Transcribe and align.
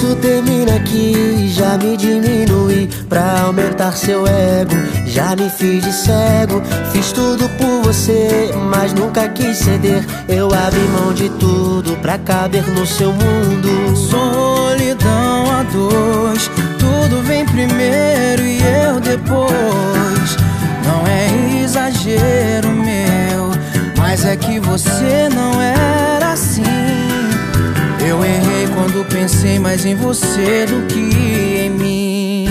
tudo 0.00 0.16
termina 0.16 0.76
aqui. 0.76 1.48
Já 1.48 1.76
me 1.78 1.96
diminui 1.96 2.88
pra 3.08 3.42
aumentar 3.42 3.92
seu 3.92 4.26
ego. 4.26 4.74
Já 5.06 5.36
me 5.36 5.48
fiz 5.50 5.84
de 5.84 5.92
cego, 5.92 6.62
fiz 6.92 7.12
tudo 7.12 7.48
por 7.50 7.82
você, 7.82 8.50
mas 8.70 8.92
nunca 8.92 9.28
quis 9.28 9.58
ceder. 9.58 10.04
Eu 10.28 10.46
abri 10.46 10.80
mão 10.88 11.12
de 11.12 11.28
tudo 11.30 11.96
pra 12.00 12.18
caber 12.18 12.66
no 12.70 12.86
seu 12.86 13.12
mundo. 13.12 13.96
Solidão 13.96 15.50
a 15.50 15.62
dois, 15.64 16.50
tudo 16.78 17.22
vem 17.22 17.44
primeiro 17.46 18.42
e 18.42 18.60
eu 18.62 19.00
depois. 19.00 20.36
Não 20.84 21.06
é 21.06 21.62
exagero 21.62 22.68
meu, 22.70 23.50
mas 23.96 24.24
é 24.24 24.36
que 24.36 24.58
você 24.60 25.28
não 25.34 25.60
era 25.60 26.32
assim. 26.32 26.62
Eu 28.04 28.24
errei 28.24 28.68
quando 28.74 29.04
mais 29.72 29.86
em 29.86 29.94
você 29.94 30.66
do 30.66 30.86
que 30.86 30.98
em 31.64 31.70
mim. 31.70 32.46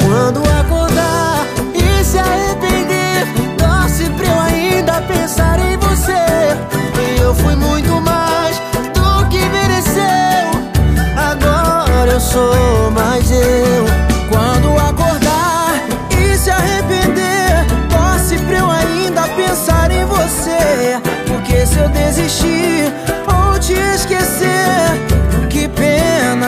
Quando 0.00 0.38
acordar 0.48 1.44
e 1.74 2.04
se 2.04 2.18
arrepender, 2.18 3.26
torce 3.58 4.08
pra 4.10 4.26
eu 4.28 4.40
ainda 4.40 5.02
pensar 5.02 5.58
em 5.58 5.76
você. 5.76 6.22
Eu 7.20 7.34
fui 7.34 7.56
muito 7.56 8.00
mais 8.00 8.62
do 8.94 9.28
que 9.28 9.40
mereceu. 9.48 10.44
Agora 11.16 12.12
eu 12.12 12.20
sou 12.20 12.88
mais 12.92 13.28
eu. 13.28 13.84
Quando 14.30 14.68
acordar 14.88 15.82
e 16.16 16.38
se 16.38 16.48
arrepender, 16.48 17.66
torce 17.90 18.38
pra 18.38 18.56
eu 18.56 18.70
ainda 18.70 19.22
pensar 19.30 19.90
em 19.90 20.04
você. 20.04 21.00
Porque 21.26 21.66
se 21.66 21.76
eu 21.76 21.88
desistir 21.88 23.11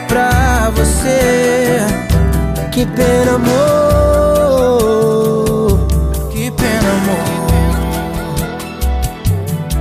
pra 0.00 0.70
você. 0.74 1.78
Que 2.72 2.84
pena, 2.86 3.34
amor. 3.34 4.66
Que 6.30 6.50
pena, 6.50 6.90
amor. 6.90 7.24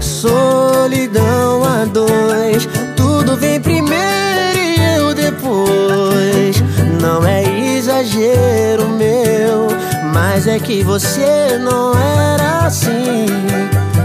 Solidão 0.00 1.64
a 1.64 1.84
dois, 1.84 2.68
tudo 2.96 3.36
vem 3.36 3.60
primeiro 3.60 4.58
e 4.58 4.80
eu 4.96 5.14
depois. 5.14 6.62
Não 7.00 7.26
é 7.26 7.44
exagero 7.76 8.88
meu, 8.88 9.68
mas 10.12 10.46
é 10.46 10.58
que 10.58 10.82
você 10.82 11.58
não 11.60 11.92
era 11.98 12.66
assim. 12.66 13.26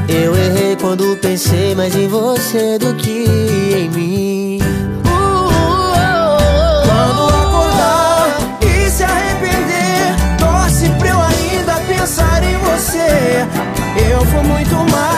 Eu 0.07 0.35
errei 0.35 0.75
quando 0.75 1.17
pensei 1.17 1.73
mais 1.73 1.95
em 1.95 2.07
você 2.07 2.77
do 2.77 2.93
que 2.95 3.25
em 3.75 3.89
mim. 3.89 4.59
Eu 14.09 14.21
fui 14.25 14.43
muito 14.43 14.75
mais 14.91 15.12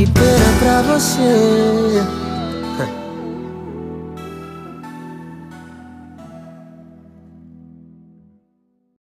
Que 0.00 0.06
pena 0.06 0.58
pra 0.58 0.80
você. 0.80 2.19